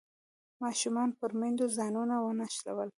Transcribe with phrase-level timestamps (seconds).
[0.63, 2.89] ماشومانو پر میندو ځانونه ونښلول.